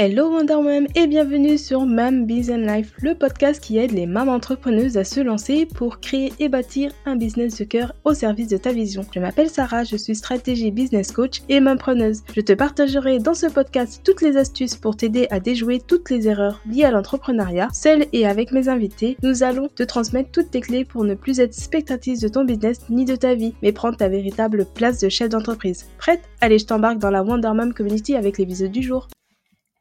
Hello 0.00 0.30
Wonder 0.30 0.62
Mom 0.62 0.86
et 0.94 1.08
bienvenue 1.08 1.58
sur 1.58 1.84
Mam 1.84 2.24
Business 2.24 2.70
Life, 2.70 2.92
le 3.02 3.16
podcast 3.16 3.60
qui 3.60 3.78
aide 3.78 3.90
les 3.90 4.06
mamans 4.06 4.34
entrepreneuses 4.34 4.96
à 4.96 5.02
se 5.02 5.18
lancer 5.18 5.66
pour 5.66 5.98
créer 5.98 6.32
et 6.38 6.48
bâtir 6.48 6.92
un 7.04 7.16
business 7.16 7.58
de 7.58 7.64
cœur 7.64 7.92
au 8.04 8.14
service 8.14 8.46
de 8.46 8.58
ta 8.58 8.70
vision. 8.70 9.04
Je 9.12 9.18
m'appelle 9.18 9.50
Sarah, 9.50 9.82
je 9.82 9.96
suis 9.96 10.14
stratégie 10.14 10.70
business 10.70 11.10
coach 11.10 11.42
et 11.48 11.58
mampreneuse. 11.58 12.22
Je 12.32 12.40
te 12.42 12.52
partagerai 12.52 13.18
dans 13.18 13.34
ce 13.34 13.46
podcast 13.46 14.00
toutes 14.04 14.22
les 14.22 14.36
astuces 14.36 14.76
pour 14.76 14.96
t'aider 14.96 15.26
à 15.30 15.40
déjouer 15.40 15.80
toutes 15.84 16.10
les 16.10 16.28
erreurs 16.28 16.60
liées 16.70 16.84
à 16.84 16.92
l'entrepreneuriat. 16.92 17.66
Seule 17.72 18.06
et 18.12 18.24
avec 18.24 18.52
mes 18.52 18.68
invités, 18.68 19.16
nous 19.24 19.42
allons 19.42 19.66
te 19.66 19.82
transmettre 19.82 20.30
toutes 20.30 20.52
tes 20.52 20.60
clés 20.60 20.84
pour 20.84 21.02
ne 21.02 21.14
plus 21.14 21.40
être 21.40 21.54
spectatrice 21.54 22.20
de 22.20 22.28
ton 22.28 22.44
business 22.44 22.82
ni 22.88 23.04
de 23.04 23.16
ta 23.16 23.34
vie, 23.34 23.54
mais 23.62 23.72
prendre 23.72 23.96
ta 23.96 24.08
véritable 24.08 24.64
place 24.76 25.00
de 25.00 25.08
chef 25.08 25.30
d'entreprise. 25.30 25.86
Prête? 25.98 26.22
Allez, 26.40 26.60
je 26.60 26.66
t'embarque 26.66 26.98
dans 26.98 27.10
la 27.10 27.24
Wonder 27.24 27.50
Mom 27.52 27.74
Community 27.74 28.14
avec 28.14 28.38
l'épisode 28.38 28.70
du 28.70 28.82
jour. 28.82 29.08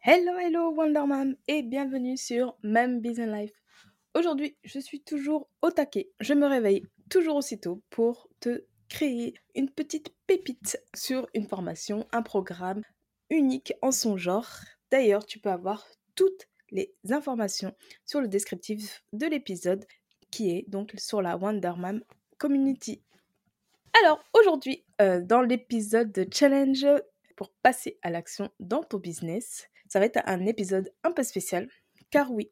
Hello, 0.09 0.37
hello 0.39 0.71
Wonder 0.71 1.03
Mom 1.05 1.35
et 1.49 1.63
bienvenue 1.63 2.15
sur 2.15 2.57
Même 2.63 3.01
Business 3.01 3.27
Life. 3.27 3.51
Aujourd'hui, 4.15 4.55
je 4.63 4.79
suis 4.79 5.01
toujours 5.01 5.49
au 5.61 5.69
taquet. 5.69 6.13
Je 6.21 6.33
me 6.33 6.47
réveille 6.47 6.87
toujours 7.09 7.35
aussitôt 7.35 7.83
pour 7.89 8.29
te 8.39 8.63
créer 8.87 9.33
une 9.53 9.69
petite 9.69 10.15
pépite 10.25 10.81
sur 10.95 11.27
une 11.33 11.45
formation, 11.45 12.07
un 12.13 12.21
programme 12.21 12.83
unique 13.29 13.73
en 13.81 13.91
son 13.91 14.15
genre. 14.15 14.47
D'ailleurs, 14.91 15.25
tu 15.25 15.39
peux 15.39 15.49
avoir 15.49 15.85
toutes 16.15 16.47
les 16.71 16.95
informations 17.09 17.75
sur 18.05 18.21
le 18.21 18.29
descriptif 18.29 19.03
de 19.11 19.25
l'épisode 19.25 19.85
qui 20.31 20.51
est 20.51 20.69
donc 20.69 20.93
sur 20.97 21.21
la 21.21 21.35
Wonder 21.35 21.73
Mom 21.77 22.01
Community. 22.37 23.03
Alors, 24.01 24.23
aujourd'hui, 24.33 24.85
euh, 25.01 25.19
dans 25.19 25.41
l'épisode 25.41 26.13
de 26.13 26.25
challenge 26.33 26.87
pour 27.35 27.51
passer 27.61 27.99
à 28.03 28.09
l'action 28.09 28.49
dans 28.61 28.83
ton 28.83 28.99
business, 28.99 29.67
ça 29.89 29.99
va 29.99 30.05
être 30.05 30.21
un 30.25 30.45
épisode 30.45 30.93
un 31.03 31.11
peu 31.11 31.23
spécial, 31.23 31.69
car 32.09 32.31
oui, 32.31 32.51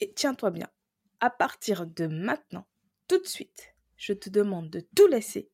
et 0.00 0.12
tiens-toi 0.12 0.50
bien, 0.50 0.68
à 1.20 1.30
partir 1.30 1.86
de 1.86 2.06
maintenant, 2.06 2.66
tout 3.08 3.18
de 3.18 3.26
suite, 3.26 3.74
je 3.96 4.12
te 4.12 4.30
demande 4.30 4.70
de 4.70 4.80
tout 4.94 5.06
laisser 5.06 5.50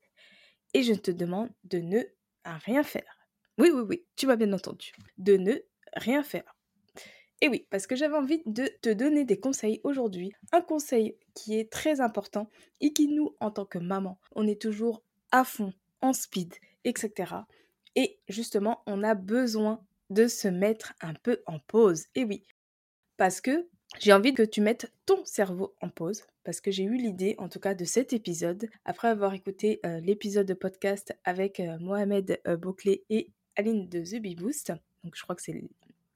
et 0.74 0.82
je 0.82 0.94
te 0.94 1.10
demande 1.10 1.50
de 1.64 1.78
ne 1.78 2.02
rien 2.44 2.82
faire. 2.82 3.28
Oui, 3.58 3.70
oui, 3.72 3.82
oui, 3.88 4.06
tu 4.14 4.26
m'as 4.26 4.36
bien 4.36 4.52
entendu. 4.52 4.92
De 5.18 5.36
ne 5.36 5.54
rien 5.94 6.22
faire. 6.22 6.56
Et 7.40 7.48
oui, 7.48 7.66
parce 7.70 7.86
que 7.86 7.96
j'avais 7.96 8.16
envie 8.16 8.42
de 8.46 8.66
te 8.80 8.92
donner 8.92 9.24
des 9.24 9.38
conseils 9.38 9.80
aujourd'hui. 9.84 10.32
Un 10.52 10.62
conseil 10.62 11.16
qui 11.34 11.58
est 11.58 11.70
très 11.70 12.00
important 12.00 12.48
et 12.80 12.92
qui 12.92 13.08
nous, 13.08 13.36
en 13.40 13.50
tant 13.50 13.66
que 13.66 13.78
maman, 13.78 14.18
on 14.34 14.46
est 14.46 14.60
toujours 14.60 15.02
à 15.32 15.44
fond, 15.44 15.72
en 16.00 16.12
speed, 16.12 16.54
etc. 16.84 17.34
Et 17.94 18.20
justement, 18.28 18.82
on 18.86 19.02
a 19.02 19.14
besoin 19.14 19.85
de 20.10 20.28
se 20.28 20.48
mettre 20.48 20.94
un 21.00 21.14
peu 21.14 21.42
en 21.46 21.58
pause. 21.58 22.06
Et 22.14 22.24
oui, 22.24 22.42
parce 23.16 23.40
que 23.40 23.68
j'ai 23.98 24.12
envie 24.12 24.34
que 24.34 24.42
tu 24.42 24.60
mettes 24.60 24.92
ton 25.06 25.24
cerveau 25.24 25.74
en 25.80 25.88
pause, 25.88 26.22
parce 26.44 26.60
que 26.60 26.70
j'ai 26.70 26.84
eu 26.84 26.96
l'idée, 26.96 27.34
en 27.38 27.48
tout 27.48 27.60
cas, 27.60 27.74
de 27.74 27.84
cet 27.84 28.12
épisode, 28.12 28.68
après 28.84 29.08
avoir 29.08 29.34
écouté 29.34 29.80
euh, 29.86 30.00
l'épisode 30.00 30.46
de 30.46 30.54
podcast 30.54 31.16
avec 31.24 31.60
euh, 31.60 31.78
Mohamed 31.78 32.40
euh, 32.46 32.56
Bouclé 32.56 33.04
et 33.10 33.30
Aline 33.56 33.88
de 33.88 34.00
The 34.02 34.20
Bee 34.20 34.34
donc 34.36 35.14
je 35.14 35.22
crois 35.22 35.34
que 35.34 35.42
c'est 35.42 35.62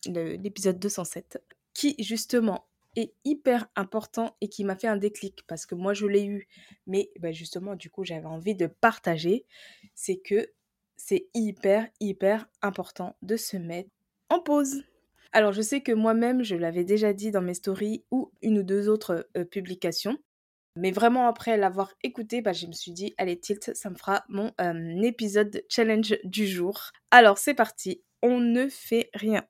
l'épisode 0.06 0.78
207, 0.78 1.40
qui 1.72 1.94
justement 2.00 2.66
est 2.96 3.14
hyper 3.24 3.68
important 3.76 4.36
et 4.40 4.48
qui 4.48 4.64
m'a 4.64 4.76
fait 4.76 4.88
un 4.88 4.96
déclic, 4.96 5.46
parce 5.46 5.64
que 5.64 5.74
moi 5.74 5.94
je 5.94 6.06
l'ai 6.06 6.24
eu, 6.24 6.48
mais 6.86 7.10
bah, 7.20 7.32
justement, 7.32 7.76
du 7.76 7.88
coup, 7.88 8.04
j'avais 8.04 8.26
envie 8.26 8.56
de 8.56 8.66
partager, 8.66 9.46
c'est 9.94 10.16
que 10.16 10.50
c'est 11.02 11.28
hyper, 11.34 11.88
hyper 11.98 12.46
important 12.60 13.16
de 13.22 13.36
se 13.36 13.56
mettre 13.56 13.88
en 14.28 14.38
pause. 14.38 14.84
Alors, 15.32 15.52
je 15.52 15.62
sais 15.62 15.80
que 15.80 15.92
moi-même, 15.92 16.42
je 16.42 16.56
l'avais 16.56 16.84
déjà 16.84 17.12
dit 17.14 17.30
dans 17.30 17.40
mes 17.40 17.54
stories 17.54 18.04
ou 18.10 18.32
une 18.42 18.58
ou 18.58 18.62
deux 18.62 18.88
autres 18.88 19.26
euh, 19.36 19.44
publications. 19.44 20.18
Mais 20.76 20.90
vraiment, 20.90 21.26
après 21.26 21.56
l'avoir 21.56 21.94
écouté, 22.02 22.42
bah, 22.42 22.52
je 22.52 22.66
me 22.66 22.72
suis 22.72 22.92
dit, 22.92 23.14
allez, 23.16 23.38
Tilt, 23.38 23.74
ça 23.74 23.90
me 23.90 23.96
fera 23.96 24.24
mon 24.28 24.52
euh, 24.60 25.02
épisode 25.02 25.64
challenge 25.68 26.18
du 26.22 26.46
jour. 26.46 26.92
Alors, 27.10 27.38
c'est 27.38 27.54
parti, 27.54 28.02
on 28.22 28.38
ne 28.38 28.68
fait 28.68 29.08
rien. 29.14 29.44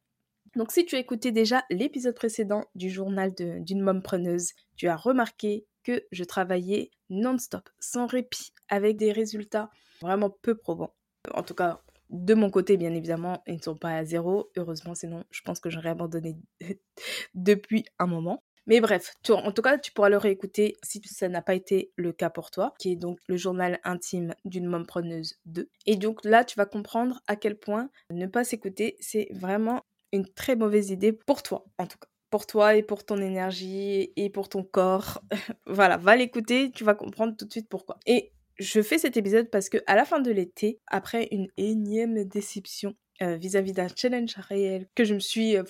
Donc, 0.54 0.70
si 0.70 0.86
tu 0.86 0.94
as 0.94 1.00
écouté 1.00 1.32
déjà 1.32 1.64
l'épisode 1.68 2.14
précédent 2.14 2.64
du 2.74 2.90
journal 2.90 3.34
d'une 3.34 3.82
môme 3.82 4.02
preneuse, 4.02 4.52
tu 4.76 4.86
as 4.86 4.96
remarqué 4.96 5.66
que 5.82 6.04
je 6.12 6.24
travaillais 6.24 6.90
non-stop, 7.08 7.68
sans 7.80 8.06
répit, 8.06 8.52
avec 8.68 8.96
des 8.96 9.12
résultats 9.12 9.70
vraiment 10.00 10.30
peu 10.30 10.54
probants. 10.54 10.94
En 11.34 11.42
tout 11.42 11.54
cas, 11.54 11.80
de 12.10 12.34
mon 12.34 12.50
côté, 12.50 12.76
bien 12.76 12.92
évidemment, 12.92 13.42
ils 13.46 13.56
ne 13.56 13.62
sont 13.62 13.76
pas 13.76 13.96
à 13.96 14.04
zéro. 14.04 14.50
Heureusement, 14.56 14.94
sinon, 14.94 15.24
je 15.30 15.42
pense 15.42 15.60
que 15.60 15.70
j'aurais 15.70 15.90
abandonné 15.90 16.36
depuis 17.34 17.84
un 17.98 18.06
moment. 18.06 18.42
Mais 18.66 18.80
bref, 18.80 19.14
en 19.28 19.52
tout 19.52 19.62
cas, 19.62 19.78
tu 19.78 19.90
pourras 19.92 20.10
le 20.10 20.16
réécouter 20.16 20.76
si 20.82 21.00
ça 21.04 21.28
n'a 21.28 21.42
pas 21.42 21.54
été 21.54 21.92
le 21.96 22.12
cas 22.12 22.30
pour 22.30 22.50
toi, 22.50 22.74
qui 22.78 22.92
est 22.92 22.96
donc 22.96 23.18
le 23.26 23.36
journal 23.36 23.80
intime 23.84 24.34
d'une 24.44 24.66
môme 24.66 24.86
preneuse 24.86 25.38
2. 25.46 25.68
Et 25.86 25.96
donc 25.96 26.24
là, 26.24 26.44
tu 26.44 26.56
vas 26.56 26.66
comprendre 26.66 27.20
à 27.26 27.36
quel 27.36 27.58
point 27.58 27.90
ne 28.10 28.26
pas 28.26 28.44
s'écouter, 28.44 28.96
c'est 29.00 29.28
vraiment 29.32 29.82
une 30.12 30.26
très 30.26 30.56
mauvaise 30.56 30.90
idée 30.90 31.12
pour 31.12 31.42
toi, 31.42 31.64
en 31.78 31.86
tout 31.86 31.98
cas. 31.98 32.08
Pour 32.30 32.46
toi 32.46 32.76
et 32.76 32.84
pour 32.84 33.04
ton 33.04 33.20
énergie 33.20 34.12
et 34.14 34.30
pour 34.30 34.48
ton 34.48 34.62
corps. 34.62 35.20
voilà, 35.66 35.96
va 35.96 36.14
l'écouter, 36.14 36.70
tu 36.70 36.84
vas 36.84 36.94
comprendre 36.94 37.36
tout 37.36 37.46
de 37.46 37.50
suite 37.50 37.68
pourquoi. 37.68 37.98
Et 38.06 38.32
je 38.60 38.82
fais 38.82 38.98
cet 38.98 39.16
épisode 39.16 39.48
parce 39.50 39.70
que 39.70 39.78
à 39.86 39.96
la 39.96 40.04
fin 40.04 40.20
de 40.20 40.30
l'été, 40.30 40.80
après 40.86 41.28
une 41.32 41.48
énième 41.56 42.24
déception 42.24 42.94
euh, 43.22 43.36
vis-à-vis 43.36 43.72
d'un 43.72 43.88
challenge 43.88 44.34
réel 44.36 44.86
que 44.94 45.04
je 45.04 45.14
me 45.14 45.18
suis, 45.18 45.56
euh, 45.56 45.64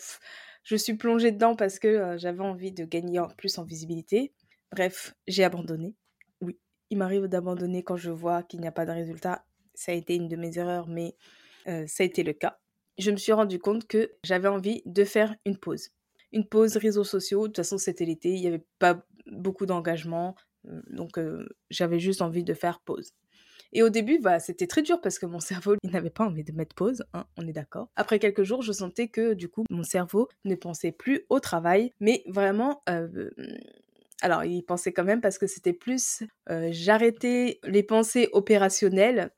je 0.64 0.74
suis 0.74 0.94
plongée 0.94 1.30
dedans 1.30 1.54
parce 1.54 1.78
que 1.78 1.86
euh, 1.86 2.18
j'avais 2.18 2.42
envie 2.42 2.72
de 2.72 2.84
gagner 2.84 3.22
plus 3.38 3.58
en 3.58 3.64
visibilité. 3.64 4.34
Bref, 4.72 5.14
j'ai 5.28 5.44
abandonné. 5.44 5.94
Oui, 6.40 6.58
il 6.90 6.98
m'arrive 6.98 7.28
d'abandonner 7.28 7.84
quand 7.84 7.96
je 7.96 8.10
vois 8.10 8.42
qu'il 8.42 8.60
n'y 8.60 8.66
a 8.66 8.72
pas 8.72 8.86
de 8.86 8.90
résultat. 8.90 9.44
Ça 9.74 9.92
a 9.92 9.94
été 9.94 10.16
une 10.16 10.28
de 10.28 10.36
mes 10.36 10.58
erreurs, 10.58 10.88
mais 10.88 11.14
ça 11.64 12.02
a 12.02 12.06
été 12.06 12.22
le 12.24 12.32
cas. 12.32 12.58
Je 12.98 13.10
me 13.10 13.16
suis 13.16 13.32
rendu 13.32 13.58
compte 13.58 13.86
que 13.86 14.12
j'avais 14.24 14.48
envie 14.48 14.82
de 14.84 15.04
faire 15.04 15.34
une 15.46 15.56
pause. 15.56 15.90
Une 16.32 16.46
pause 16.46 16.76
réseaux 16.76 17.04
sociaux. 17.04 17.42
De 17.42 17.46
toute 17.48 17.56
façon, 17.58 17.78
c'était 17.78 18.04
l'été, 18.04 18.30
il 18.30 18.40
n'y 18.40 18.48
avait 18.48 18.64
pas 18.78 19.04
beaucoup 19.26 19.66
d'engagement. 19.66 20.34
Donc 20.64 21.18
j'avais 21.70 21.98
juste 21.98 22.22
envie 22.22 22.44
de 22.44 22.54
faire 22.54 22.80
pause. 22.80 23.12
Et 23.72 23.82
au 23.82 23.88
début, 23.88 24.18
bah, 24.18 24.40
c'était 24.40 24.66
très 24.66 24.82
dur 24.82 25.00
parce 25.00 25.18
que 25.18 25.26
mon 25.26 25.40
cerveau, 25.40 25.76
il 25.82 25.90
n'avait 25.90 26.10
pas 26.10 26.26
envie 26.26 26.44
de 26.44 26.52
mettre 26.52 26.74
pause, 26.74 27.04
hein, 27.14 27.24
on 27.36 27.46
est 27.46 27.52
d'accord. 27.52 27.88
Après 27.96 28.18
quelques 28.18 28.42
jours, 28.42 28.62
je 28.62 28.72
sentais 28.72 29.08
que 29.08 29.34
du 29.34 29.48
coup, 29.48 29.64
mon 29.70 29.82
cerveau 29.82 30.28
ne 30.44 30.54
pensait 30.54 30.92
plus 30.92 31.24
au 31.28 31.40
travail, 31.40 31.92
mais 32.00 32.22
vraiment... 32.26 32.82
alors, 34.22 34.44
il 34.44 34.62
pensait 34.62 34.92
quand 34.92 35.04
même 35.04 35.20
parce 35.20 35.38
que 35.38 35.46
c'était 35.46 35.72
plus... 35.72 36.22
J'arrêtais 36.70 37.60
les 37.64 37.82
pensées 37.82 38.28
opérationnelles, 38.32 39.30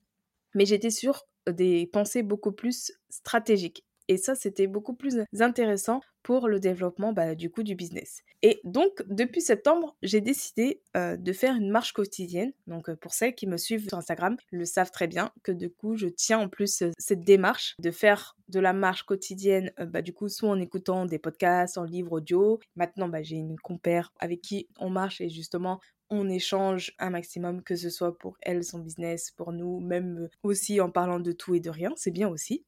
mais 0.55 0.67
j'étais 0.67 0.91
sur 0.91 1.27
des 1.51 1.87
pensées 1.87 2.23
beaucoup 2.23 2.53
plus 2.53 2.93
stratégiques. 3.11 3.85
Et 4.09 4.17
ça, 4.17 4.35
c'était 4.35 4.67
beaucoup 4.67 4.95
plus 4.95 5.21
intéressant 5.39 6.01
pour 6.23 6.49
le 6.49 6.61
développement 6.61 7.13
bah, 7.13 7.35
du 7.35 7.51
coup 7.51 7.63
du 7.63 7.75
business. 7.75 8.23
Et 8.43 8.61
donc, 8.65 9.03
depuis 9.09 9.41
septembre, 9.41 9.97
j'ai 10.03 10.21
décidé 10.21 10.81
euh, 10.97 11.17
de 11.17 11.33
faire 11.33 11.55
une 11.57 11.71
marche 11.71 11.93
quotidienne. 11.93 12.53
Donc, 12.67 12.89
euh, 12.89 12.97
pour 12.97 13.13
celles 13.13 13.35
qui 13.35 13.47
me 13.47 13.57
suivent 13.57 13.89
sur 13.89 13.99
Instagram, 13.99 14.37
le 14.51 14.65
savent 14.65 14.91
très 14.91 15.07
bien 15.07 15.31
que 15.43 15.53
du 15.53 15.71
coup, 15.71 15.97
je 15.97 16.09
tiens 16.09 16.39
en 16.39 16.49
plus 16.49 16.83
euh, 16.83 16.91
cette 16.99 17.25
démarche 17.25 17.75
de 17.79 17.91
faire 17.91 18.37
de 18.49 18.61
la 18.61 18.73
marche 18.73 19.05
quotidienne, 19.05 19.73
bah, 19.79 20.03
du 20.03 20.13
coup, 20.13 20.29
soit 20.29 20.51
en 20.51 20.61
écoutant 20.61 21.07
des 21.07 21.19
podcasts, 21.19 21.79
en 21.79 21.85
livre 21.85 22.13
audio. 22.13 22.61
Maintenant, 22.77 23.09
bah, 23.09 23.23
j'ai 23.23 23.37
une 23.37 23.59
compère 23.59 24.13
avec 24.19 24.43
qui 24.43 24.69
on 24.79 24.91
marche 24.91 25.21
et 25.21 25.31
justement, 25.31 25.81
on 26.11 26.29
échange 26.29 26.93
un 26.99 27.09
maximum, 27.09 27.63
que 27.63 27.75
ce 27.75 27.89
soit 27.89 28.19
pour 28.19 28.37
elle, 28.43 28.63
son 28.65 28.81
business, 28.81 29.31
pour 29.31 29.53
nous, 29.53 29.81
même 29.81 30.29
aussi 30.43 30.81
en 30.81 30.91
parlant 30.91 31.21
de 31.21 31.33
tout 31.33 31.55
et 31.55 31.61
de 31.61 31.71
rien, 31.71 31.93
c'est 31.97 32.11
bien 32.11 32.29
aussi. 32.29 32.65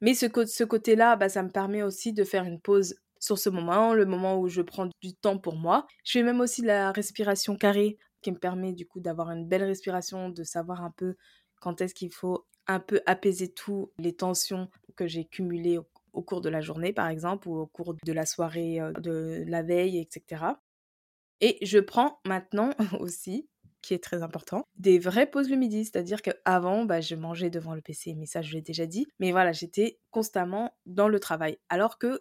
Mais 0.00 0.14
ce, 0.14 0.64
côté-là, 0.64 1.16
bah, 1.16 1.28
ça 1.28 1.42
me 1.42 1.50
permet 1.50 1.82
aussi 1.82 2.12
de 2.12 2.24
faire 2.24 2.44
une 2.44 2.60
pause 2.60 2.94
sur 3.20 3.38
ce 3.38 3.48
moment, 3.48 3.94
le 3.94 4.06
moment 4.06 4.38
où 4.38 4.48
je 4.48 4.62
prends 4.62 4.88
du 5.02 5.14
temps 5.14 5.38
pour 5.38 5.56
moi. 5.56 5.86
Je 6.04 6.12
fais 6.12 6.22
même 6.22 6.40
aussi 6.40 6.62
la 6.62 6.92
respiration 6.92 7.56
carrée 7.56 7.98
qui 8.22 8.32
me 8.32 8.38
permet 8.38 8.72
du 8.72 8.86
coup 8.86 9.00
d'avoir 9.00 9.30
une 9.30 9.46
belle 9.46 9.64
respiration, 9.64 10.28
de 10.28 10.44
savoir 10.44 10.82
un 10.84 10.90
peu 10.90 11.16
quand 11.60 11.80
est-ce 11.80 11.94
qu'il 11.94 12.12
faut 12.12 12.46
un 12.66 12.80
peu 12.80 13.00
apaiser 13.06 13.48
tout 13.48 13.90
les 13.98 14.14
tensions 14.14 14.68
que 14.96 15.06
j'ai 15.06 15.24
cumulées 15.24 15.78
au, 16.12 16.22
cours 16.22 16.40
de 16.40 16.48
la 16.48 16.60
journée 16.60 16.92
par 16.92 17.08
exemple 17.08 17.48
ou 17.48 17.56
au 17.56 17.66
cours 17.66 17.94
de 17.94 18.12
la 18.12 18.26
soirée 18.26 18.80
euh, 18.80 18.92
de 18.92 19.44
la 19.46 19.62
veille, 19.62 19.98
etc. 19.98 20.44
Et 21.40 21.58
je 21.64 21.78
prends 21.78 22.20
maintenant 22.26 22.70
aussi 23.00 23.48
qui 23.88 23.94
est 23.94 24.04
très 24.04 24.22
important. 24.22 24.66
Des 24.76 24.98
vraies 24.98 25.30
pauses 25.30 25.48
le 25.48 25.56
midi, 25.56 25.86
c'est-à-dire 25.86 26.20
qu'avant, 26.20 26.84
bah, 26.84 27.00
je 27.00 27.14
mangeais 27.14 27.48
devant 27.48 27.74
le 27.74 27.80
PC, 27.80 28.14
mais 28.14 28.26
ça, 28.26 28.42
je 28.42 28.52
l'ai 28.52 28.60
déjà 28.60 28.84
dit. 28.84 29.06
Mais 29.18 29.32
voilà, 29.32 29.52
j'étais 29.52 29.98
constamment 30.10 30.76
dans 30.84 31.08
le 31.08 31.18
travail. 31.18 31.56
Alors 31.70 31.96
que 31.96 32.20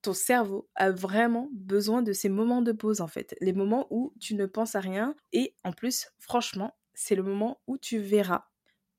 ton 0.00 0.12
cerveau 0.12 0.70
a 0.76 0.92
vraiment 0.92 1.48
besoin 1.52 2.02
de 2.02 2.12
ces 2.12 2.28
moments 2.28 2.62
de 2.62 2.70
pause, 2.70 3.00
en 3.00 3.08
fait. 3.08 3.34
Les 3.40 3.52
moments 3.52 3.88
où 3.90 4.14
tu 4.20 4.36
ne 4.36 4.46
penses 4.46 4.76
à 4.76 4.80
rien. 4.80 5.16
Et 5.32 5.56
en 5.64 5.72
plus, 5.72 6.06
franchement, 6.20 6.76
c'est 6.94 7.16
le 7.16 7.24
moment 7.24 7.60
où 7.66 7.76
tu 7.76 7.98
verras. 7.98 8.44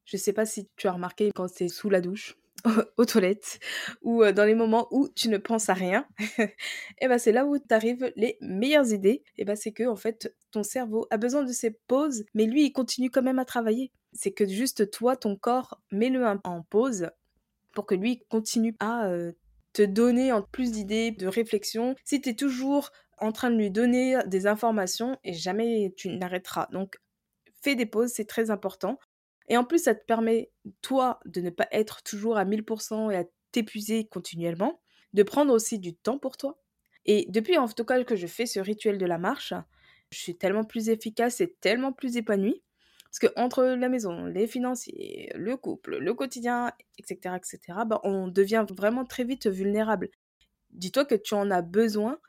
Je 0.03 0.18
sais 0.18 0.33
pas 0.33 0.45
si 0.45 0.69
tu 0.75 0.89
as 0.89 0.91
remarqué 0.91 1.31
quand 1.33 1.47
tu 1.47 1.63
es 1.63 1.69
sous 1.69 1.89
la 1.89 2.01
douche, 2.01 2.35
aux 2.98 3.06
toilettes 3.06 3.60
ou 4.02 4.24
dans 4.25 4.46
les 4.46 4.56
moments 4.56 4.88
où 4.92 5.10
tu 5.16 5.30
ne 5.30 5.38
penses 5.38 5.69
à 5.69 5.74
rien, 5.74 6.08
et 7.02 7.08
ben 7.08 7.18
c'est 7.18 7.31
là 7.31 7.46
où 7.46 7.58
t'arrivent 7.60 8.12
les 8.16 8.38
meilleures 8.42 8.92
idées. 8.92 9.24
Et 9.38 9.46
ben 9.46 9.56
c'est 9.56 9.72
que 9.72 9.88
en 9.88 9.96
fait 9.96 10.36
ton 10.52 10.63
cerveau 10.63 11.08
a 11.10 11.18
besoin 11.18 11.44
de 11.44 11.52
ces 11.52 11.72
pauses, 11.72 12.25
mais 12.34 12.46
lui 12.46 12.66
il 12.66 12.72
continue 12.72 13.10
quand 13.10 13.24
même 13.24 13.40
à 13.40 13.46
travailler. 13.46 13.92
C'est 14.13 14.31
que 14.31 14.48
juste 14.48 14.92
toi, 14.92 15.16
ton 15.16 15.36
corps, 15.38 15.81
mets-le 15.92 16.25
en 16.44 16.63
pause 16.63 17.10
pour 17.74 17.86
que 17.86 17.96
lui 17.96 18.24
continue 18.30 18.75
à 18.80 19.10
te 19.74 19.84
donner 19.84 20.31
en 20.31 20.42
plus 20.42 20.72
d'idées, 20.72 21.12
de 21.12 21.28
réflexions. 21.28 21.96
Si 22.04 22.22
tu 22.22 22.30
es 22.30 22.34
toujours 22.34 22.92
en 23.18 23.31
train 23.31 23.52
de 23.52 23.56
lui 23.56 23.72
donner 23.72 24.18
des 24.25 24.48
informations 24.48 25.18
et 25.24 25.34
jamais 25.34 25.94
tu 25.96 26.10
n'arrêteras. 26.10 26.68
Donc 26.72 26.98
fais 27.62 27.75
des 27.75 27.86
pauses, 27.86 28.12
c'est 28.12 28.25
très 28.25 28.50
important. 28.50 28.98
Et 29.51 29.57
en 29.57 29.65
plus, 29.65 29.80
ça 29.83 29.94
te 29.94 30.06
permet, 30.06 30.50
toi, 30.81 31.19
de 31.25 31.42
ne 31.42 31.50
pas 31.50 31.68
être 31.74 32.03
toujours 32.03 32.38
à 32.38 32.45
1000% 32.45 33.12
et 33.12 33.18
à 33.18 33.25
t'épuiser 33.51 34.07
continuellement, 34.07 34.80
de 35.12 35.24
prendre 35.24 35.53
aussi 35.53 35.77
du 35.77 35.94
temps 35.94 36.18
pour 36.18 36.38
toi. 36.38 36.57
Et 37.06 37.25
depuis 37.27 37.57
en 37.57 37.68
tout 37.68 37.83
cas 37.83 38.01
que 38.06 38.15
je 38.15 38.27
fais 38.27 38.45
ce 38.45 38.62
rituel 38.62 38.98
de 38.98 39.06
la 39.06 39.18
marche, 39.18 39.53
je 40.09 40.18
suis 40.18 40.38
tellement 40.38 40.63
plus 40.63 40.88
efficace 40.88 41.42
et 41.42 41.53
tellement 41.59 41.92
plus 41.92 42.15
épanouie. 42.15 42.63
Parce 43.03 43.19
que 43.19 43.27
entre 43.38 43.65
la 43.65 43.89
maison, 43.89 44.24
les 44.24 44.48
financiers, 44.48 45.33
le 45.36 45.57
couple, 45.57 45.97
le 45.97 46.13
quotidien, 46.13 46.71
etc., 46.97 47.36
etc., 47.36 47.80
bah, 47.86 48.00
on 48.06 48.30
devient 48.30 48.65
vraiment 48.69 49.04
très 49.04 49.25
vite 49.25 49.47
vulnérable. 49.47 50.12
Dis-toi 50.69 51.04
que 51.04 51.15
tu 51.15 51.33
en 51.33 51.51
as 51.51 51.62
besoin 51.62 52.19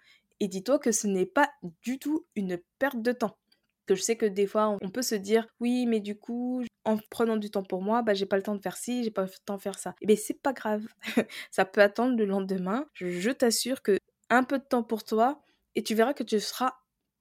et 0.40 0.48
dis-toi 0.48 0.80
que 0.80 0.90
ce 0.90 1.06
n'est 1.06 1.26
pas 1.26 1.52
du 1.82 2.00
tout 2.00 2.26
une 2.34 2.58
perte 2.80 3.00
de 3.00 3.12
temps 3.12 3.38
que 3.86 3.94
je 3.94 4.02
sais 4.02 4.16
que 4.16 4.26
des 4.26 4.46
fois 4.46 4.76
on 4.80 4.90
peut 4.90 5.02
se 5.02 5.14
dire 5.14 5.46
oui 5.60 5.86
mais 5.86 6.00
du 6.00 6.16
coup 6.18 6.62
en 6.84 6.99
prenant 7.11 7.37
du 7.37 7.50
temps 7.50 7.62
pour 7.62 7.82
moi 7.82 8.02
bah 8.02 8.14
j'ai 8.14 8.26
pas 8.26 8.37
le 8.37 8.43
temps 8.43 8.55
de 8.55 8.61
faire 8.61 8.76
ci 8.76 9.05
j'ai 9.05 9.11
pas 9.11 9.23
le 9.23 9.31
temps 9.44 9.56
de 9.56 9.62
faire 9.62 9.79
ça. 9.79 9.90
Et 9.90 10.02
eh 10.02 10.06
bien 10.06 10.17
c'est 10.17 10.40
pas 10.40 10.52
grave. 10.52 10.87
Ça 11.50 11.64
peut 11.64 11.81
attendre 11.81 12.17
le 12.17 12.25
lendemain. 12.25 12.87
Je, 12.94 13.31
t'assure 13.31 13.82
que 13.82 13.96
un 14.31 14.44
peu 14.44 14.58
de 14.58 14.64
temps 14.64 14.82
pour 14.82 15.05
toi 15.05 15.43
et 15.75 15.82
tu 15.82 15.94
verras 15.94 16.14
que 16.14 16.23
tu 16.23 16.40
seras 16.40 16.75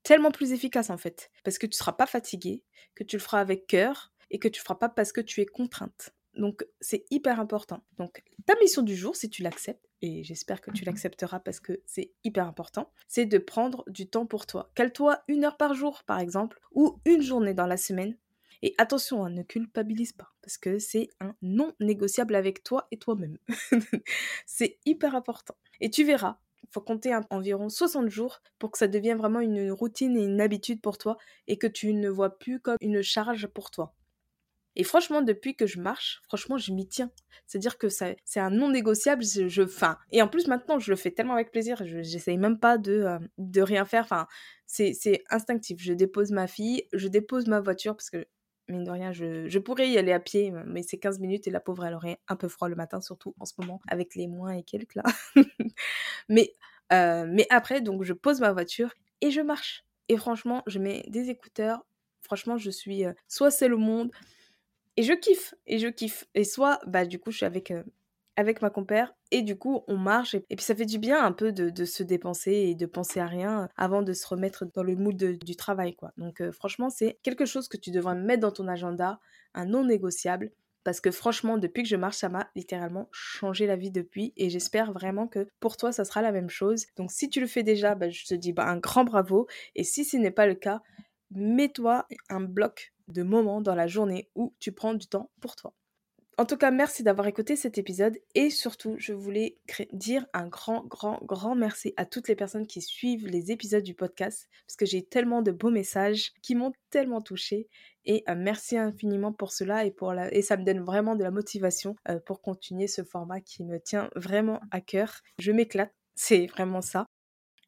tellement 0.04 0.31
plus 0.31 0.52
efficace 0.54 0.90
en 0.90 0.98
fait. 0.98 1.31
Parce 1.44 1.58
que 1.58 1.68
tu 1.68 1.78
seras 1.78 1.94
pas 1.94 2.06
fatigué 2.08 2.63
que 2.96 3.04
tu 3.04 3.18
le 3.18 3.22
feras 3.22 3.40
avec 3.40 3.68
cœur 3.68 4.12
et 4.30 4.40
que 4.40 4.48
tu 4.48 4.60
le 4.60 4.63
feras 4.63 4.75
pas 4.75 4.90
parce 4.90 5.12
que 5.12 5.22
tu 5.22 5.42
es 5.42 5.46
contrainte. 5.46 6.14
Donc 6.36 6.66
c'est 6.80 7.06
hyper 7.12 7.40
important. 7.40 7.84
Donc 7.98 8.24
ta 8.46 8.56
mission 8.60 8.81
du 8.81 8.96
jour 8.96 9.16
si 9.16 9.30
tu 9.30 9.44
l'acceptes 9.44 9.86
et 10.02 10.24
j'espère 10.24 10.62
que 10.62 10.72
tu 10.72 10.84
mmh 10.84 10.86
l'accepteras 10.88 11.40
parce 11.40 11.60
que 11.60 11.81
c'est 11.86 12.12
hyper 12.24 12.48
important, 12.48 12.92
c'est 13.07 13.25
de 13.25 13.38
prendre 13.38 13.84
du 13.88 14.07
temps 14.07 14.25
pour 14.25 14.46
toi. 14.46 14.72
Cale-toi 14.75 15.22
une 15.28 15.46
heure 15.46 15.57
par 15.57 15.74
jour, 15.74 16.04
par 16.06 16.19
exemple, 16.19 16.60
ou 16.72 17.00
une 17.06 17.22
journée 17.22 17.54
dans 17.54 17.68
la 17.68 17.78
semaine. 17.78 18.18
Et 18.62 18.75
attention, 18.78 19.25
hein, 19.25 19.30
ne 19.30 19.44
culpabilise 19.44 20.13
pas, 20.13 20.34
parce 20.42 20.58
que 20.58 20.78
c'est 20.78 21.10
un 21.19 21.36
non 21.42 21.74
négociable 21.80 22.36
avec 22.36 22.63
toi 22.63 22.88
et 22.92 22.98
toi-même. 22.98 23.38
c'est 24.46 24.80
hyper 24.86 25.16
important. 25.16 25.56
Et 25.80 25.90
tu 25.90 26.04
verras, 26.04 26.38
il 26.63 26.69
faut 26.72 26.81
compter 26.81 27.18
environ 27.30 27.69
60 27.69 28.10
jours 28.10 28.42
pour 28.60 28.72
que 28.72 28.78
ça 28.78 28.88
devienne 28.88 29.18
vraiment 29.18 29.40
une 29.40 29.72
routine 29.72 30.16
et 30.16 30.24
une 30.24 30.42
habitude 30.42 30.81
pour 30.81 30.98
toi, 30.98 31.18
et 31.48 31.58
que 31.58 31.68
tu 31.68 31.94
ne 31.94 32.10
vois 32.10 32.38
plus 32.38 32.60
comme 32.60 32.78
une 32.81 33.02
charge 33.02 33.48
pour 33.48 33.72
toi. 33.72 33.96
Et 34.75 34.84
franchement, 34.84 35.22
depuis 35.22 35.56
que 35.56 35.66
je 35.66 35.80
marche, 35.80 36.22
franchement, 36.28 36.57
je 36.57 36.72
m'y 36.72 36.88
tiens. 36.88 37.12
C'est-à-dire 37.46 37.78
que 37.78 37.90
c'est 37.90 38.16
un 38.38 38.50
non 38.50 38.69
négociable. 38.69 39.24
Je, 39.24 39.62
et 40.12 40.22
en 40.22 40.28
plus, 40.30 40.48
maintenant, 40.48 40.80
je 40.80 40.92
le 40.92 40.96
fais 40.96 41.12
tellement 41.12 41.34
avec 41.34 41.52
plaisir. 41.52 41.84
Je 41.86 41.98
n'essaye 41.98 42.38
même 42.38 42.57
pas 42.57 42.78
de, 42.78 43.04
euh, 43.04 43.64
rien 43.64 43.84
faire. 43.84 44.28
C'est 44.66 45.24
instinctif. 45.30 45.81
Je 45.81 45.92
dépose 45.94 46.31
ma 46.31 46.48
fille, 46.48 46.88
je 46.94 47.10
dépose 47.10 47.48
ma 47.48 47.60
voiture 47.60 47.96
parce 47.96 48.10
que, 48.10 48.25
mine 48.71 48.83
de 48.83 48.91
rien, 48.91 49.12
je, 49.12 49.57
pourrais 49.59 49.89
y 49.89 49.97
aller 49.97 50.12
à 50.12 50.19
pied, 50.19 50.51
mais 50.65 50.83
c'est 50.83 50.97
15 50.97 51.19
minutes 51.19 51.47
et 51.47 51.51
la 51.51 51.59
pauvre, 51.59 51.85
elle 51.85 51.94
aurait 51.94 52.19
un 52.27 52.35
peu 52.35 52.47
froid 52.47 52.69
le 52.69 52.75
matin, 52.75 53.01
surtout 53.01 53.35
en 53.39 53.45
ce 53.45 53.53
moment, 53.59 53.81
avec 53.88 54.15
les 54.15 54.27
moins 54.27 54.51
et 54.51 54.63
quelques 54.63 54.95
là. 54.95 55.03
mais, 56.29 56.53
euh, 56.94 57.25
mais 57.29 57.47
après, 57.50 57.81
donc, 57.81 58.03
je 58.03 58.13
pose 58.13 58.39
ma 58.41 58.51
voiture 58.51 58.94
et 59.21 59.31
je 59.31 59.41
marche. 59.41 59.85
Et 60.09 60.18
franchement, 60.18 60.63
je 60.68 60.79
mets 60.79 61.03
des 61.07 61.29
écouteurs. 61.29 61.85
Franchement, 62.21 62.57
je 62.57 62.69
suis. 62.69 63.06
Euh, 63.06 63.13
soit 63.27 63.51
c'est 63.51 63.68
le 63.68 63.77
monde 63.77 64.12
et 64.97 65.03
je 65.03 65.13
kiffe, 65.13 65.53
et 65.68 65.79
je 65.79 65.88
kiffe. 65.88 66.25
Et 66.35 66.44
soit, 66.44 66.79
bah 66.85 67.06
du 67.06 67.19
coup, 67.19 67.31
je 67.31 67.38
suis 67.38 67.45
avec, 67.45 67.71
euh, 67.71 67.83
avec 68.36 68.62
ma 68.62 68.69
compère, 68.69 69.13
et 69.31 69.42
du 69.42 69.57
coup, 69.57 69.83
on 69.88 69.98
marche, 69.98 70.36
et, 70.36 70.42
puis 70.42 70.63
ça 70.63 70.75
fait 70.75 70.86
du 70.86 71.00
bien 71.00 71.24
un 71.24 71.31
peu 71.31 71.51
de, 71.51 71.86
se 71.86 72.04
dépenser 72.04 72.51
et 72.51 72.75
de 72.75 72.86
penser 72.86 73.19
à 73.19 73.28
rien 73.28 73.68
avant 73.78 74.01
de 74.01 74.13
se 74.13 74.28
remettre 74.28 74.66
dans 74.74 74.83
le 74.83 74.95
mood 74.95 75.18
du 75.18 75.56
travail, 75.56 75.95
quoi. 75.95 76.12
Donc 76.18 76.42
euh, 76.42 76.51
franchement, 76.51 76.89
c'est 76.89 77.19
quelque 77.24 77.45
chose 77.45 77.68
que 77.68 77.78
tu 77.78 77.92
devrais 77.92 78.16
mettre 78.16 78.42
dans 78.42 78.51
ton 78.51 78.68
agenda, 78.68 79.19
un 79.54 79.66
non 79.66 79.86
négociable, 79.86 80.51
parce 80.83 81.00
que 81.01 81.12
franchement, 81.12 81.57
depuis 81.57 81.83
que 81.83 81.89
je 81.89 81.95
marche, 81.95 82.18
ça 82.18 82.30
m'a 82.30 82.50
littéralement 82.56 83.07
changé 83.12 83.68
la 83.68 83.75
vie 83.75 83.92
depuis, 83.92 84.33
et 84.38 84.50
j'espère 84.50 84.94
vraiment 84.94 85.28
que 85.28 85.48
pour 85.60 85.78
toi, 85.78 85.92
ça 85.92 86.06
sera 86.06 86.22
la 86.22 86.31
même 86.31 86.50
chose. 86.50 86.86
Donc 86.95 87.12
si 87.12 87.30
tu 87.30 87.39
le 87.39 87.48
fais 87.48 87.63
déjà, 87.63 87.95
bah, 87.95 88.10
je 88.10 88.25
te 88.25 88.33
dis 88.33 88.54
bah, 88.54 88.68
un 88.68 88.78
grand 88.78 89.04
bravo, 89.04 89.48
et 89.75 89.83
si 89.83 90.06
ce 90.06 90.18
n'est 90.18 90.31
pas 90.31 90.48
le 90.48 90.56
cas, 90.56 90.81
mets-toi 91.31 92.07
un 92.30 92.42
bloc 92.42 92.94
de 93.07 93.24
moments 93.24 93.62
dans 93.62 93.75
la 93.75 93.88
journée 93.88 94.30
où 94.36 94.54
tu 94.60 94.72
prends 94.72 94.94
du 94.94 95.07
temps 95.07 95.30
pour 95.42 95.56
toi. 95.56 95.74
En 96.38 96.45
tout 96.45 96.57
cas, 96.57 96.72
merci 96.72 97.04
d'avoir 97.04 97.28
écouté 97.28 97.56
cet 97.56 97.78
épisode 97.78 98.18
et 98.36 98.50
surtout, 98.50 98.95
je 98.98 99.13
voulais 99.13 99.57
dire 99.92 100.25
un 100.33 100.48
grand, 100.48 100.86
grand, 100.88 101.19
grand 101.24 101.56
merci 101.56 101.94
à 101.98 102.06
toutes 102.06 102.30
les 102.30 102.36
personnes 102.36 102.66
qui 102.66 102.81
suivent 102.81 103.28
les 103.28 103.51
épisodes 103.51 103.83
du 103.83 103.94
podcast 103.94 104.50
parce 104.66 104.78
que 104.78 104.86
j'ai 104.86 105.04
tellement 105.04 105.42
de 105.42 105.51
beaux 105.51 105.69
messages 105.69 106.31
qui 106.42 106.56
m'ont 106.56 106.72
tellement 106.89 107.22
touché 107.22 107.68
et 108.06 108.24
euh, 108.30 108.36
merci 108.36 108.78
infiniment 108.78 109.33
pour 109.33 109.51
cela 109.51 109.86
et 109.86 110.42
ça 110.42 110.57
me 110.57 110.63
donne 110.63 110.81
vraiment 110.81 111.16
de 111.16 111.24
la 111.24 111.31
motivation 111.31 111.95
euh, 112.10 112.19
pour 112.19 112.42
continuer 112.42 112.88
ce 112.88 113.04
format 113.04 113.42
qui 113.42 113.63
me 113.63 113.80
tient 113.80 114.10
vraiment 114.16 114.62
à 114.72 114.81
cœur. 114.81 115.22
Je 115.38 115.51
m'éclate, 115.51 115.94
c'est 116.16 116.48
vraiment 116.48 116.81
ça. 116.81 117.06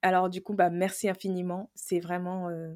Alors 0.01 0.29
du 0.29 0.41
coup, 0.41 0.53
bah 0.53 0.69
merci 0.69 1.09
infiniment, 1.09 1.69
c'est 1.75 1.99
vraiment 1.99 2.49
euh, 2.49 2.73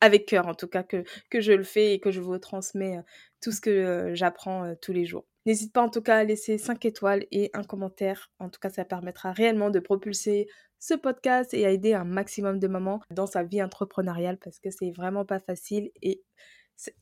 avec 0.00 0.26
cœur 0.26 0.48
en 0.48 0.54
tout 0.54 0.66
cas 0.66 0.82
que, 0.82 1.04
je 1.32 1.52
le 1.52 1.64
fais 1.64 1.94
et 1.94 2.00
que 2.00 2.10
je 2.10 2.20
vous 2.20 2.38
transmets 2.38 2.98
euh, 2.98 3.02
tout 3.40 3.52
ce 3.52 3.60
que 3.60 3.70
euh, 3.70 4.14
j'apprends 4.14 4.64
euh, 4.64 4.74
tous 4.80 4.92
les 4.92 5.04
jours. 5.04 5.26
N'hésite 5.46 5.72
pas 5.72 5.82
en 5.82 5.88
tout 5.88 6.02
cas 6.02 6.16
à 6.16 6.24
laisser 6.24 6.58
5 6.58 6.84
étoiles 6.84 7.26
et 7.30 7.50
un 7.54 7.64
commentaire. 7.64 8.30
En 8.38 8.50
tout 8.50 8.60
cas, 8.60 8.68
ça 8.68 8.84
permettra 8.84 9.32
réellement 9.32 9.70
de 9.70 9.78
propulser 9.78 10.48
ce 10.78 10.94
podcast 10.94 11.54
et 11.54 11.66
à 11.66 11.70
aider 11.70 11.94
un 11.94 12.04
maximum 12.04 12.58
de 12.58 12.68
mamans 12.68 13.00
dans 13.10 13.26
sa 13.26 13.42
vie 13.42 13.62
entrepreneuriale 13.62 14.38
parce 14.38 14.58
que 14.58 14.70
c'est 14.70 14.90
vraiment 14.90 15.24
pas 15.24 15.40
facile 15.40 15.90
et 16.02 16.22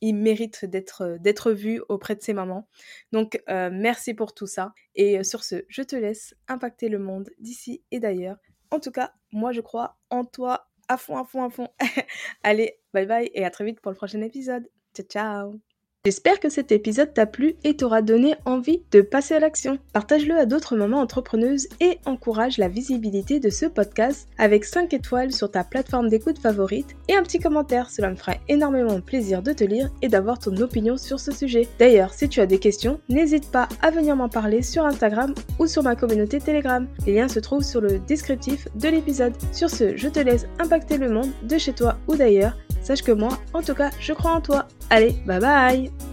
il 0.00 0.16
mérite 0.16 0.64
d'être 0.64 1.18
d'être 1.20 1.52
vu 1.52 1.80
auprès 1.88 2.16
de 2.16 2.22
ses 2.22 2.32
mamans. 2.32 2.68
Donc 3.12 3.40
merci 3.46 4.14
pour 4.14 4.34
tout 4.34 4.48
ça 4.48 4.72
et 4.96 5.22
sur 5.22 5.44
ce, 5.44 5.64
je 5.68 5.82
te 5.82 5.94
laisse 5.94 6.34
impacter 6.48 6.88
le 6.88 6.98
monde 6.98 7.30
d'ici 7.38 7.84
et 7.92 8.00
d'ailleurs. 8.00 8.38
En 8.72 8.80
tout 8.80 8.90
cas, 8.90 9.12
moi 9.30 9.52
je 9.52 9.60
crois 9.60 9.96
en 10.10 10.24
toi 10.24 10.68
à 10.88 10.96
fond, 10.96 11.16
à 11.18 11.24
fond, 11.24 11.44
à 11.44 11.50
fond. 11.50 11.68
Allez, 12.42 12.80
bye 12.92 13.06
bye 13.06 13.30
et 13.34 13.44
à 13.44 13.50
très 13.50 13.64
vite 13.64 13.80
pour 13.80 13.90
le 13.92 13.96
prochain 13.96 14.20
épisode. 14.22 14.68
Ciao, 14.94 15.06
ciao 15.06 15.77
J'espère 16.04 16.38
que 16.38 16.48
cet 16.48 16.70
épisode 16.70 17.12
t'a 17.12 17.26
plu 17.26 17.56
et 17.64 17.76
t'aura 17.76 18.02
donné 18.02 18.36
envie 18.44 18.80
de 18.92 19.02
passer 19.02 19.34
à 19.34 19.40
l'action. 19.40 19.78
Partage-le 19.92 20.38
à 20.38 20.46
d'autres 20.46 20.76
mamans 20.76 21.00
entrepreneuses 21.00 21.66
et 21.80 21.98
encourage 22.06 22.56
la 22.56 22.68
visibilité 22.68 23.40
de 23.40 23.50
ce 23.50 23.66
podcast 23.66 24.28
avec 24.38 24.64
5 24.64 24.94
étoiles 24.94 25.32
sur 25.32 25.50
ta 25.50 25.64
plateforme 25.64 26.08
d'écoute 26.08 26.38
favorite 26.38 26.96
et 27.08 27.16
un 27.16 27.22
petit 27.24 27.40
commentaire. 27.40 27.90
Cela 27.90 28.10
me 28.10 28.16
fera 28.16 28.36
énormément 28.48 29.00
plaisir 29.00 29.42
de 29.42 29.52
te 29.52 29.64
lire 29.64 29.90
et 30.00 30.08
d'avoir 30.08 30.38
ton 30.38 30.56
opinion 30.58 30.96
sur 30.96 31.18
ce 31.18 31.32
sujet. 31.32 31.66
D'ailleurs, 31.80 32.14
si 32.14 32.28
tu 32.28 32.40
as 32.40 32.46
des 32.46 32.60
questions, 32.60 33.00
n'hésite 33.08 33.50
pas 33.50 33.68
à 33.82 33.90
venir 33.90 34.14
m'en 34.14 34.28
parler 34.28 34.62
sur 34.62 34.86
Instagram 34.86 35.34
ou 35.58 35.66
sur 35.66 35.82
ma 35.82 35.96
communauté 35.96 36.38
Telegram. 36.38 36.86
Les 37.06 37.14
liens 37.16 37.28
se 37.28 37.40
trouvent 37.40 37.64
sur 37.64 37.80
le 37.80 37.98
descriptif 37.98 38.68
de 38.76 38.88
l'épisode. 38.88 39.34
Sur 39.52 39.68
ce, 39.68 39.96
je 39.96 40.08
te 40.08 40.20
laisse 40.20 40.46
impacter 40.60 40.96
le 40.96 41.10
monde 41.10 41.32
de 41.42 41.58
chez 41.58 41.72
toi 41.72 41.98
ou 42.06 42.14
d'ailleurs. 42.14 42.56
Sache 42.88 43.02
que 43.02 43.12
moi, 43.12 43.36
en 43.52 43.60
tout 43.60 43.74
cas, 43.74 43.90
je 44.00 44.14
crois 44.14 44.30
en 44.30 44.40
toi. 44.40 44.66
Allez, 44.88 45.14
bye 45.26 45.38
bye 45.38 46.07